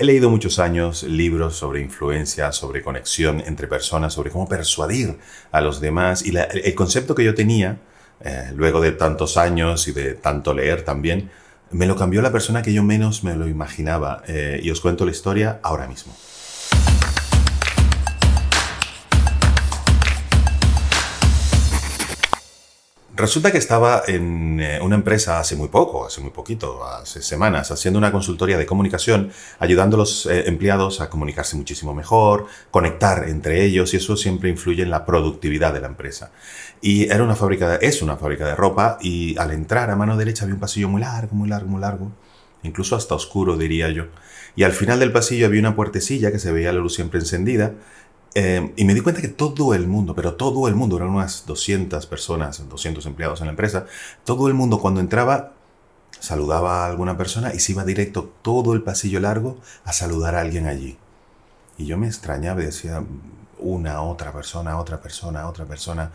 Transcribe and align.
He 0.00 0.04
leído 0.04 0.30
muchos 0.30 0.60
años 0.60 1.02
libros 1.02 1.56
sobre 1.56 1.80
influencia, 1.80 2.52
sobre 2.52 2.82
conexión 2.82 3.42
entre 3.44 3.66
personas, 3.66 4.14
sobre 4.14 4.30
cómo 4.30 4.48
persuadir 4.48 5.18
a 5.50 5.60
los 5.60 5.80
demás. 5.80 6.24
Y 6.24 6.32
el 6.36 6.74
concepto 6.76 7.16
que 7.16 7.24
yo 7.24 7.34
tenía, 7.34 7.78
eh, 8.20 8.52
luego 8.54 8.80
de 8.80 8.92
tantos 8.92 9.36
años 9.36 9.88
y 9.88 9.92
de 9.92 10.14
tanto 10.14 10.54
leer 10.54 10.84
también, 10.84 11.32
me 11.72 11.86
lo 11.86 11.96
cambió 11.96 12.22
la 12.22 12.30
persona 12.30 12.62
que 12.62 12.72
yo 12.72 12.84
menos 12.84 13.24
me 13.24 13.34
lo 13.34 13.48
imaginaba. 13.48 14.22
Eh, 14.28 14.60
y 14.62 14.70
os 14.70 14.80
cuento 14.80 15.04
la 15.04 15.10
historia 15.10 15.58
ahora 15.64 15.88
mismo. 15.88 16.16
Resulta 23.18 23.50
que 23.50 23.58
estaba 23.58 24.04
en 24.06 24.60
eh, 24.60 24.78
una 24.80 24.94
empresa 24.94 25.40
hace 25.40 25.56
muy 25.56 25.66
poco, 25.66 26.06
hace 26.06 26.20
muy 26.20 26.30
poquito, 26.30 26.84
hace 26.84 27.20
semanas, 27.20 27.72
haciendo 27.72 27.98
una 27.98 28.12
consultoría 28.12 28.56
de 28.56 28.64
comunicación, 28.64 29.32
ayudando 29.58 29.96
a 29.96 29.98
los 29.98 30.26
eh, 30.26 30.44
empleados 30.46 31.00
a 31.00 31.10
comunicarse 31.10 31.56
muchísimo 31.56 31.92
mejor, 31.94 32.46
conectar 32.70 33.28
entre 33.28 33.64
ellos, 33.64 33.92
y 33.92 33.96
eso 33.96 34.16
siempre 34.16 34.50
influye 34.50 34.84
en 34.84 34.90
la 34.90 35.04
productividad 35.04 35.74
de 35.74 35.80
la 35.80 35.88
empresa. 35.88 36.30
Y 36.80 37.10
era 37.10 37.24
una 37.24 37.34
fábrica, 37.34 37.74
es 37.74 38.02
una 38.02 38.16
fábrica 38.16 38.46
de 38.46 38.54
ropa, 38.54 38.98
y 39.00 39.36
al 39.36 39.50
entrar 39.50 39.90
a 39.90 39.96
mano 39.96 40.16
derecha 40.16 40.44
había 40.44 40.54
un 40.54 40.60
pasillo 40.60 40.88
muy 40.88 41.00
largo, 41.00 41.34
muy 41.34 41.48
largo, 41.48 41.68
muy 41.68 41.80
largo, 41.80 42.12
incluso 42.62 42.94
hasta 42.94 43.16
oscuro, 43.16 43.56
diría 43.56 43.90
yo. 43.90 44.04
Y 44.54 44.62
al 44.62 44.72
final 44.72 45.00
del 45.00 45.10
pasillo 45.10 45.46
había 45.46 45.58
una 45.58 45.74
puertecilla 45.74 46.30
que 46.30 46.38
se 46.38 46.52
veía 46.52 46.72
la 46.72 46.78
luz 46.78 46.94
siempre 46.94 47.18
encendida, 47.18 47.72
Em, 48.34 48.72
y 48.76 48.84
me 48.84 48.94
di 48.94 49.00
cuenta 49.00 49.20
que 49.20 49.28
todo 49.28 49.74
el 49.74 49.88
mundo, 49.88 50.14
pero 50.14 50.34
todo 50.34 50.68
el 50.68 50.74
mundo, 50.74 50.96
eran 50.96 51.08
unas 51.08 51.46
200 51.46 52.06
personas, 52.06 52.68
200 52.68 53.04
empleados 53.06 53.40
en 53.40 53.46
la 53.46 53.50
empresa, 53.52 53.86
todo 54.24 54.48
el 54.48 54.54
mundo 54.54 54.78
cuando 54.78 55.00
entraba 55.00 55.54
saludaba 56.20 56.84
a 56.84 56.86
alguna 56.86 57.16
persona 57.16 57.54
y 57.54 57.60
se 57.60 57.72
iba 57.72 57.84
directo 57.84 58.32
todo 58.42 58.74
el 58.74 58.82
pasillo 58.82 59.20
largo 59.20 59.58
a 59.84 59.92
saludar 59.92 60.34
a 60.34 60.40
alguien 60.40 60.66
allí. 60.66 60.98
Y 61.76 61.86
yo 61.86 61.96
me 61.96 62.06
extrañaba 62.06 62.62
y 62.62 62.66
decía, 62.66 63.02
una, 63.58 64.02
otra 64.02 64.32
persona, 64.32 64.78
otra 64.78 65.00
persona, 65.00 65.48
otra 65.48 65.64
persona. 65.64 66.10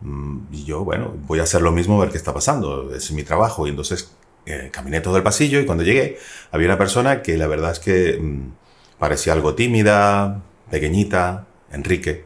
Mm, 0.00 0.38
y 0.52 0.64
yo, 0.64 0.84
bueno, 0.84 1.14
voy 1.26 1.40
a 1.40 1.44
hacer 1.44 1.62
lo 1.62 1.72
mismo, 1.72 1.96
a 1.96 2.04
ver 2.04 2.12
qué 2.12 2.18
está 2.18 2.32
pasando, 2.32 2.94
es 2.94 3.10
mi 3.12 3.22
trabajo. 3.24 3.66
Y 3.66 3.70
entonces 3.70 4.12
eh, 4.46 4.70
caminé 4.72 5.00
todo 5.00 5.16
el 5.16 5.22
pasillo 5.22 5.60
y 5.60 5.66
cuando 5.66 5.84
llegué 5.84 6.18
había 6.50 6.68
una 6.68 6.78
persona 6.78 7.22
que 7.22 7.36
la 7.36 7.46
verdad 7.46 7.72
es 7.72 7.78
que 7.80 8.18
mm, 8.20 8.52
parecía 8.98 9.32
algo 9.32 9.54
tímida, 9.54 10.42
pequeñita, 10.70 11.46
Enrique, 11.70 12.24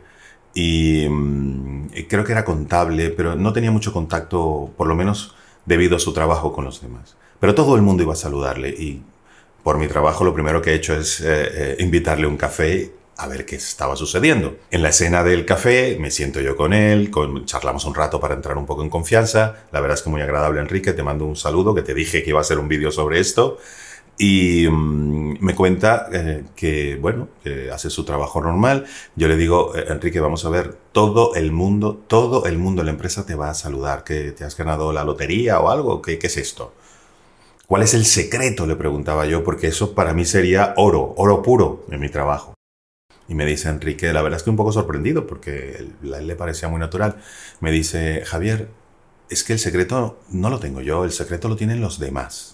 mm, 0.55 1.87
y 1.95 2.05
creo 2.05 2.25
que 2.25 2.33
era 2.33 2.45
contable, 2.45 3.11
pero 3.11 3.37
no 3.37 3.53
tenía 3.53 3.71
mucho 3.71 3.93
contacto, 3.93 4.71
por 4.77 4.87
lo 4.87 4.95
menos 4.95 5.35
debido 5.67 5.97
a 5.97 6.01
su 6.01 6.13
trabajo 6.13 6.53
con 6.53 6.65
los 6.65 6.81
demás. 6.81 7.17
Pero 7.41 7.55
todo 7.55 7.77
el 7.77 7.83
mundo 7.83 8.03
iba 8.03 8.13
a 8.13 8.17
saludarle 8.17 8.71
y 8.71 9.03
por 9.63 9.79
mi 9.79 9.89
trabajo 9.89 10.25
lo 10.25 10.35
primero 10.35 10.61
que 10.63 10.71
he 10.71 10.75
hecho 10.75 10.95
es 10.95 11.21
eh, 11.21 11.27
eh, 11.27 11.77
invitarle 11.81 12.27
un 12.27 12.37
café 12.37 12.93
a 13.17 13.29
ver 13.29 13.47
qué 13.47 13.57
estaba 13.57 13.97
sucediendo. 13.97 14.57
En 14.71 14.83
la 14.83 14.89
escena 14.89 15.23
del 15.23 15.47
café 15.47 15.97
me 16.01 16.11
siento 16.11 16.41
yo 16.41 16.57
con 16.57 16.73
él, 16.73 17.11
con, 17.11 17.45
charlamos 17.47 17.85
un 17.85 17.95
rato 17.95 18.21
para 18.21 18.35
entrar 18.35 18.59
un 18.59 18.67
poco 18.67 18.83
en 18.83 18.91
confianza. 18.91 19.67
La 19.73 19.81
verdad 19.81 19.97
es 19.97 20.03
que 20.03 20.11
muy 20.11 20.21
agradable 20.21 20.61
Enrique, 20.61 20.93
te 20.93 21.03
mando 21.03 21.25
un 21.25 21.37
saludo, 21.37 21.75
que 21.75 21.83
te 21.83 21.95
dije 21.95 22.23
que 22.23 22.31
iba 22.31 22.41
a 22.41 22.43
hacer 22.43 22.59
un 22.59 22.69
vídeo 22.69 22.91
sobre 22.91 23.21
esto. 23.21 23.59
Y 24.17 24.69
mm, 24.69 25.39
me 25.41 25.55
cuenta 25.55 26.09
eh, 26.13 26.45
que, 26.55 26.97
bueno, 26.97 27.29
hace 27.73 27.91
su 27.91 28.05
trabajo 28.05 28.41
normal. 28.41 28.87
Yo 29.17 29.29
le 29.29 29.37
digo, 29.37 29.75
eh, 29.77 29.87
Enrique, 29.89 30.21
vamos 30.21 30.45
a 30.45 30.51
ver, 30.51 30.77
todo 30.93 31.35
el 31.35 31.53
mundo, 31.53 32.03
todo 32.07 32.47
el 32.47 32.59
mundo 32.59 32.83
la 32.85 32.91
empresa 32.91 33.27
te 33.27 33.35
va 33.35 33.51
a 33.51 33.55
saludar, 33.55 34.05
que 34.05 34.33
te 34.33 34.45
has 34.45 34.57
ganado 34.57 34.93
la 34.93 35.05
lotería 35.05 35.61
o 35.61 35.71
algo, 35.71 36.01
¿qué, 36.01 36.19
qué 36.19 36.29
es 36.29 36.37
esto? 36.37 36.73
¿Cuál 37.67 37.83
es 37.83 37.95
el 37.95 38.05
secreto? 38.05 38.67
Le 38.67 38.77
preguntaba 38.77 39.27
yo, 39.27 39.43
porque 39.43 39.69
eso 39.69 39.95
para 39.95 40.13
mí 40.13 40.25
sería 40.25 40.75
oro, 40.77 41.15
oro 41.17 41.43
puro 41.43 41.85
en 41.91 42.01
mi 42.01 42.09
trabajo. 42.09 42.55
Y 43.27 43.35
me 43.35 43.47
dice 43.47 43.71
Enrique, 43.71 44.13
la 44.13 44.23
verdad 44.23 44.37
es 44.37 44.43
que 44.43 44.51
un 44.51 44.57
poco 44.57 44.73
sorprendido, 44.73 45.27
porque 45.27 45.89
a 46.13 46.19
él 46.19 46.27
le 46.27 46.37
parecía 46.37 46.69
muy 46.69 46.79
natural. 46.79 47.17
Me 47.61 47.71
dice, 47.71 48.23
Javier, 48.27 48.69
es 49.31 49.45
que 49.45 49.55
el 49.55 49.59
secreto 49.59 50.19
no 50.31 50.51
lo 50.51 50.61
tengo 50.61 50.83
yo, 50.83 51.05
el 51.05 51.13
secreto 51.13 51.49
lo 51.49 51.57
tienen 51.57 51.81
los 51.81 51.99
demás. 51.99 52.54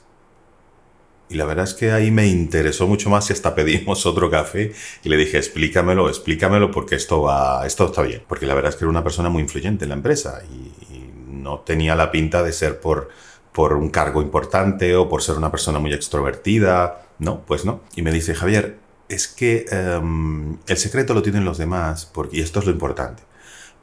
Y 1.30 1.36
la 1.36 1.44
verdad 1.44 1.64
es 1.64 1.74
que 1.74 1.92
ahí 1.92 2.10
me 2.10 2.26
interesó 2.26 2.88
mucho 2.88 3.08
más 3.08 3.30
y 3.30 3.32
hasta 3.32 3.54
pedimos 3.54 4.04
otro 4.06 4.28
café 4.30 4.72
y 5.04 5.08
le 5.08 5.16
dije, 5.16 5.38
explícamelo, 5.38 6.08
explícamelo 6.08 6.72
porque 6.72 6.96
esto 6.96 7.22
va, 7.22 7.64
esto 7.66 7.86
está 7.86 8.02
bien. 8.02 8.22
Porque 8.26 8.46
la 8.46 8.54
verdad 8.54 8.70
es 8.70 8.76
que 8.76 8.84
era 8.84 8.90
una 8.90 9.04
persona 9.04 9.30
muy 9.30 9.42
influyente 9.42 9.84
en 9.84 9.90
la 9.90 9.94
empresa 9.94 10.42
y, 10.52 10.72
no 11.40 11.60
tenía 11.60 11.96
la 11.96 12.10
pinta 12.10 12.42
de 12.42 12.52
ser 12.52 12.80
por, 12.80 13.08
por 13.52 13.72
un 13.72 13.88
cargo 13.88 14.20
importante 14.20 14.94
o 14.94 15.08
por 15.08 15.22
ser 15.22 15.38
una 15.38 15.50
persona 15.50 15.78
muy 15.78 15.90
extrovertida. 15.94 17.06
No, 17.18 17.46
pues 17.46 17.64
no. 17.64 17.80
Y 17.96 18.02
me 18.02 18.12
dice, 18.12 18.34
Javier, 18.34 18.76
es 19.08 19.26
que 19.26 19.64
em, 19.70 20.58
el 20.66 20.76
secreto 20.76 21.14
lo 21.14 21.22
tienen 21.22 21.46
los 21.46 21.56
demás 21.56 22.04
porque, 22.04 22.36
y 22.36 22.40
esto 22.42 22.58
es 22.58 22.66
lo 22.66 22.72
importante. 22.72 23.22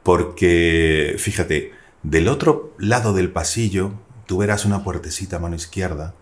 Porque, 0.04 1.16
fíjate, 1.18 1.72
del 2.04 2.28
otro 2.28 2.74
lado 2.78 3.12
del 3.12 3.32
pasillo 3.32 3.90
tú 4.26 4.38
verás 4.38 4.64
una 4.64 4.84
puertecita 4.84 5.36
a 5.36 5.40
mano 5.40 5.56
izquierda 5.56 6.14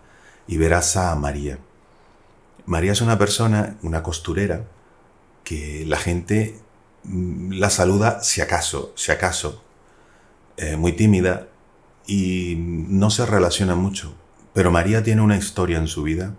y 0.47 0.57
verás 0.57 0.95
a 0.97 1.15
María. 1.15 1.59
María 2.65 2.91
es 2.91 3.01
una 3.01 3.17
persona, 3.17 3.77
una 3.81 4.03
costurera, 4.03 4.65
que 5.43 5.85
la 5.85 5.97
gente 5.97 6.59
mm, 7.03 7.53
la 7.53 7.69
saluda 7.69 8.21
si 8.21 8.41
acaso, 8.41 8.93
si 8.95 9.11
acaso, 9.11 9.63
eh, 10.57 10.75
muy 10.75 10.93
tímida 10.93 11.47
y 12.05 12.55
no 12.57 13.09
se 13.09 13.25
relaciona 13.25 13.75
mucho. 13.75 14.13
Pero 14.53 14.71
María 14.71 15.03
tiene 15.03 15.21
una 15.21 15.37
historia 15.37 15.77
en 15.77 15.87
su 15.87 16.03
vida 16.03 16.33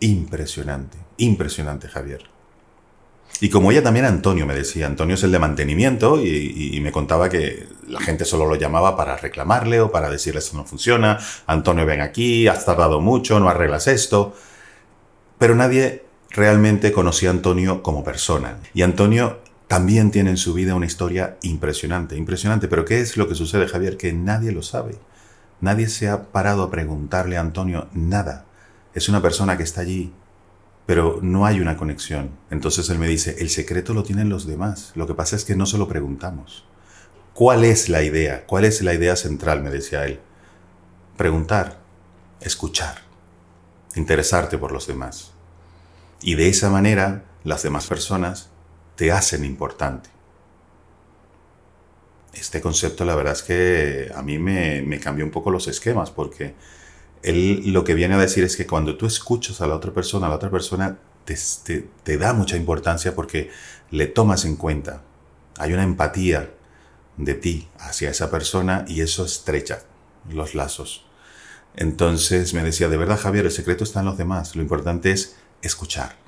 impresionante, 0.00 0.98
impresionante, 1.16 1.88
Javier. 1.88 2.24
Y 3.40 3.50
como 3.50 3.72
ella 3.72 3.82
también 3.82 4.04
Antonio 4.04 4.46
me 4.46 4.54
decía, 4.54 4.86
Antonio 4.86 5.16
es 5.16 5.22
el 5.24 5.32
de 5.32 5.38
mantenimiento 5.38 6.22
y, 6.22 6.78
me 6.80 6.92
contaba 6.92 7.28
que 7.28 7.66
la 7.88 8.00
gente 8.00 8.24
solo 8.24 8.46
lo 8.46 8.54
llamaba 8.54 8.96
para 8.96 9.16
reclamarle 9.16 9.80
o 9.80 9.90
para 9.90 10.10
decirle 10.10 10.38
esto 10.38 10.56
no 10.56 10.64
funciona, 10.64 11.18
Antonio 11.46 11.86
ven 11.86 12.00
aquí, 12.00 12.46
has 12.48 12.64
tardado 12.64 13.00
mucho, 13.00 13.40
no 13.40 13.48
arreglas 13.48 13.88
esto. 13.88 14.34
Pero 15.38 15.54
nadie 15.56 16.04
realmente 16.30 16.92
conocía 16.92 17.30
a 17.30 17.32
Antonio 17.32 17.82
como 17.82 18.04
persona. 18.04 18.58
Y 18.74 18.82
Antonio 18.82 19.40
también 19.66 20.10
tiene 20.10 20.30
en 20.30 20.36
su 20.36 20.54
vida 20.54 20.74
una 20.74 20.86
historia 20.86 21.36
impresionante, 21.42 22.16
impresionante. 22.16 22.68
Pero 22.68 22.84
¿qué 22.84 23.00
es 23.00 23.16
lo 23.16 23.28
que 23.28 23.34
sucede, 23.34 23.66
Javier? 23.66 23.96
Que 23.96 24.12
nadie 24.12 24.52
lo 24.52 24.62
sabe. 24.62 24.96
Nadie 25.60 25.88
se 25.88 26.08
ha 26.08 26.30
parado 26.30 26.62
a 26.62 26.70
preguntarle 26.70 27.36
a 27.36 27.40
Antonio 27.40 27.88
nada. 27.92 28.44
Es 28.94 29.08
una 29.08 29.22
persona 29.22 29.56
que 29.56 29.62
está 29.62 29.80
allí 29.80 30.12
pero 30.86 31.20
no 31.22 31.46
hay 31.46 31.60
una 31.60 31.76
conexión. 31.76 32.30
Entonces 32.50 32.88
él 32.90 32.98
me 32.98 33.08
dice, 33.08 33.36
el 33.38 33.50
secreto 33.50 33.94
lo 33.94 34.02
tienen 34.02 34.28
los 34.28 34.46
demás, 34.46 34.92
lo 34.94 35.06
que 35.06 35.14
pasa 35.14 35.36
es 35.36 35.44
que 35.44 35.56
no 35.56 35.66
se 35.66 35.78
lo 35.78 35.88
preguntamos. 35.88 36.64
¿Cuál 37.34 37.64
es 37.64 37.88
la 37.88 38.02
idea? 38.02 38.44
¿Cuál 38.46 38.64
es 38.64 38.82
la 38.82 38.92
idea 38.92 39.16
central? 39.16 39.62
Me 39.62 39.70
decía 39.70 40.04
él. 40.04 40.20
Preguntar, 41.16 41.78
escuchar, 42.40 42.98
interesarte 43.94 44.58
por 44.58 44.72
los 44.72 44.86
demás. 44.86 45.32
Y 46.20 46.34
de 46.34 46.48
esa 46.48 46.68
manera 46.68 47.24
las 47.44 47.62
demás 47.62 47.86
personas 47.86 48.50
te 48.96 49.12
hacen 49.12 49.44
importante. 49.44 50.10
Este 52.34 52.60
concepto 52.60 53.04
la 53.04 53.14
verdad 53.14 53.34
es 53.34 53.42
que 53.42 54.12
a 54.14 54.22
mí 54.22 54.38
me, 54.38 54.82
me 54.82 54.98
cambió 55.00 55.24
un 55.24 55.30
poco 55.30 55.50
los 55.50 55.68
esquemas 55.68 56.10
porque 56.10 56.54
él 57.22 57.62
lo 57.72 57.84
que 57.84 57.94
viene 57.94 58.14
a 58.14 58.18
decir 58.18 58.44
es 58.44 58.56
que 58.56 58.66
cuando 58.66 58.96
tú 58.96 59.06
escuchas 59.06 59.60
a 59.60 59.66
la 59.66 59.76
otra 59.76 59.92
persona, 59.92 60.28
la 60.28 60.36
otra 60.36 60.50
persona 60.50 60.98
te, 61.24 61.36
te, 62.02 62.18
da 62.18 62.32
mucha 62.32 62.56
importancia 62.56 63.14
porque 63.14 63.50
le 63.90 64.06
tomas 64.06 64.44
en 64.44 64.56
cuenta. 64.56 65.02
Hay 65.58 65.72
una 65.72 65.84
empatía 65.84 66.50
de 67.16 67.34
ti 67.34 67.68
hacia 67.78 68.10
esa 68.10 68.30
persona 68.30 68.84
y 68.88 69.02
eso 69.02 69.24
estrecha 69.24 69.82
los 70.28 70.54
lazos. 70.54 71.04
Entonces 71.76 72.54
me 72.54 72.62
decía, 72.62 72.88
de 72.88 72.96
verdad 72.96 73.20
Javier, 73.20 73.46
el 73.46 73.52
secreto 73.52 73.84
está 73.84 74.00
en 74.00 74.06
los 74.06 74.18
demás. 74.18 74.56
Lo 74.56 74.62
importante 74.62 75.12
es 75.12 75.36
escuchar 75.62 76.21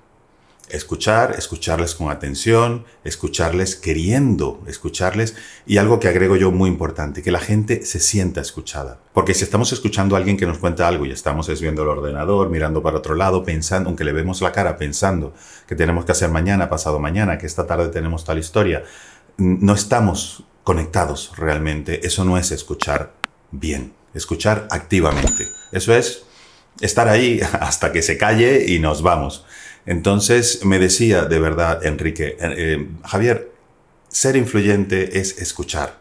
escuchar, 0.71 1.35
escucharles 1.37 1.95
con 1.95 2.11
atención, 2.11 2.85
escucharles 3.05 3.77
queriendo 3.77 4.63
escucharles 4.67 5.37
y 5.67 5.77
algo 5.77 6.01
que 6.01 6.09
agrego 6.09 6.37
yo 6.37 6.51
muy 6.51 6.71
importante, 6.71 7.23
que 7.23 7.31
la 7.31 7.41
gente 7.41 7.85
se 7.85 8.01
sienta 8.01 8.41
escuchada. 8.41 8.99
Porque 9.13 9.35
si 9.35 9.45
estamos 9.45 9.73
escuchando 9.73 10.15
a 10.15 10.19
alguien 10.19 10.37
que 10.37 10.47
nos 10.47 10.59
cuenta 10.59 10.89
algo 10.89 11.07
y 11.07 11.11
estamos 11.11 11.49
viendo 11.61 11.83
el 11.83 11.89
ordenador, 11.89 12.51
mirando 12.51 12.83
para 12.83 12.99
otro 12.99 13.15
lado, 13.15 13.45
pensando, 13.45 13.89
aunque 13.89 14.05
le 14.05 14.13
vemos 14.13 14.41
la 14.41 14.53
cara 14.53 14.77
pensando 14.77 15.35
que 15.67 15.77
tenemos 15.77 16.05
que 16.05 16.13
hacer 16.13 16.31
mañana, 16.31 16.69
pasado 16.69 16.99
mañana, 16.99 17.39
que 17.39 17.47
esta 17.47 17.67
tarde 17.67 17.89
tenemos 17.89 18.25
tal 18.25 18.39
historia, 18.39 18.85
no 19.37 19.75
estamos 19.75 20.45
conectados 20.63 21.33
realmente. 21.37 22.07
Eso 22.07 22.25
no 22.25 22.39
es 22.39 22.51
escuchar 22.51 23.13
bien, 23.51 23.93
escuchar 24.15 24.67
activamente. 24.71 25.47
Eso 25.73 25.95
es 25.95 26.25
estar 26.81 27.09
ahí 27.09 27.41
hasta 27.61 27.93
que 27.93 28.03
se 28.03 28.19
calle 28.19 28.65
y 28.67 28.79
nos 28.79 29.03
vamos. 29.03 29.45
Entonces 29.87 30.65
me 30.65 30.79
decía 30.79 31.25
de 31.25 31.39
verdad, 31.39 31.85
Enrique, 31.85 32.37
eh, 32.41 32.55
eh, 32.57 32.89
Javier, 33.05 33.53
ser 34.09 34.37
influyente 34.37 35.19
es 35.19 35.39
escuchar. 35.39 36.01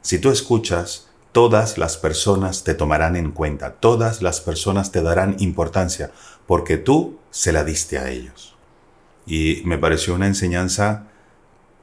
Si 0.00 0.18
tú 0.18 0.30
escuchas, 0.30 1.08
todas 1.32 1.78
las 1.78 1.96
personas 1.96 2.64
te 2.64 2.74
tomarán 2.74 3.16
en 3.16 3.30
cuenta, 3.30 3.74
todas 3.74 4.20
las 4.20 4.40
personas 4.40 4.92
te 4.92 5.02
darán 5.02 5.36
importancia, 5.38 6.10
porque 6.46 6.76
tú 6.76 7.18
se 7.30 7.52
la 7.52 7.64
diste 7.64 7.98
a 7.98 8.10
ellos. 8.10 8.50
y 9.24 9.62
me 9.64 9.78
pareció 9.78 10.16
una 10.16 10.26
enseñanza 10.26 11.06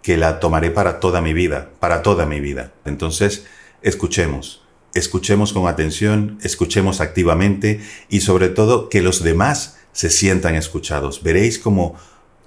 que 0.01 0.17
la 0.17 0.39
tomaré 0.39 0.71
para 0.71 0.99
toda 0.99 1.21
mi 1.21 1.33
vida, 1.33 1.69
para 1.79 2.01
toda 2.01 2.25
mi 2.25 2.39
vida. 2.39 2.73
Entonces, 2.85 3.45
escuchemos, 3.81 4.61
escuchemos 4.93 5.53
con 5.53 5.67
atención, 5.67 6.37
escuchemos 6.41 7.01
activamente 7.01 7.81
y 8.09 8.21
sobre 8.21 8.49
todo 8.49 8.89
que 8.89 9.01
los 9.01 9.23
demás 9.23 9.77
se 9.99 10.09
sientan 10.09 10.55
escuchados. 10.55 11.23
Veréis 11.23 11.59
cómo 11.59 11.97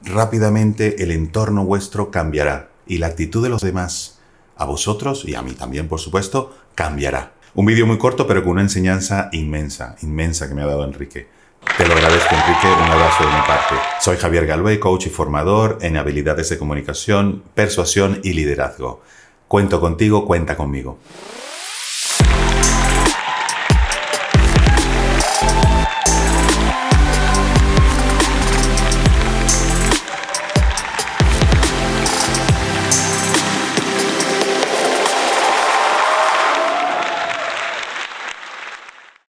rápidamente 0.02 1.02
el 1.02 1.10
entorno 1.10 1.66
vuestro 1.66 2.10
cambiará 2.10 2.70
y 2.87 2.96
la 2.96 3.08
actitud 3.08 3.43
de 3.43 3.50
los 3.50 3.60
demás, 3.60 4.20
a 4.56 4.64
vosotros 4.64 5.26
y 5.26 5.34
a 5.34 5.43
mí 5.43 5.52
también, 5.52 5.87
por 5.87 6.00
supuesto, 6.00 6.56
cambiará. 6.75 7.34
Un 7.52 7.66
vídeo 7.66 7.87
muy 7.87 7.99
corto 7.99 8.26
pero 8.26 8.43
con 8.43 8.52
una 8.52 8.62
enseñanza 8.62 9.28
inmensa, 9.32 9.96
inmensa 10.00 10.49
que 10.49 10.54
me 10.54 10.62
ha 10.62 10.66
dado 10.66 10.82
Enrique. 10.82 11.28
Te 11.76 11.87
lo 11.87 11.93
agradezco, 11.93 12.34
Enrique. 12.34 12.69
Un 12.69 12.90
abrazo 12.90 13.22
de 13.22 13.31
mi 13.31 13.46
parte. 13.46 13.75
Soy 14.00 14.16
Javier 14.16 14.46
Galway, 14.46 14.78
coach 14.78 15.08
y 15.08 15.10
formador 15.10 15.76
en 15.82 15.98
habilidades 15.98 16.48
de 16.48 16.56
comunicación, 16.56 17.43
persuasión 17.55 18.19
y 18.25 18.32
liderazgo. 18.32 19.02
Cuento 19.46 19.78
contigo, 19.78 20.25
cuenta 20.25 20.56
conmigo. 20.56 21.00